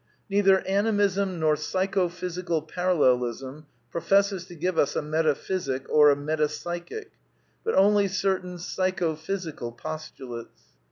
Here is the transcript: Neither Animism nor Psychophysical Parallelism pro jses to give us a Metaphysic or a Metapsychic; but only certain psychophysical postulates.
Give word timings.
Neither 0.31 0.61
Animism 0.61 1.39
nor 1.39 1.55
Psychophysical 1.55 2.63
Parallelism 2.63 3.67
pro 3.91 4.01
jses 4.01 4.47
to 4.47 4.55
give 4.55 4.79
us 4.79 4.95
a 4.95 5.01
Metaphysic 5.03 5.87
or 5.89 6.09
a 6.09 6.15
Metapsychic; 6.15 7.11
but 7.63 7.75
only 7.75 8.07
certain 8.07 8.57
psychophysical 8.57 9.73
postulates. 9.73 10.61